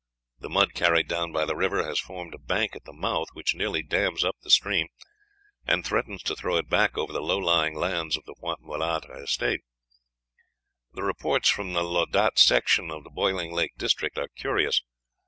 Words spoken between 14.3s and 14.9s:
curious.